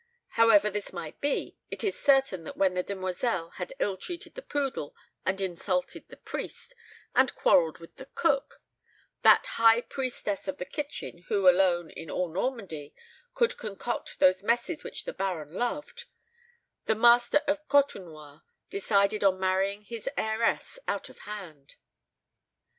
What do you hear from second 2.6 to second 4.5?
the demoiselle had ill treated the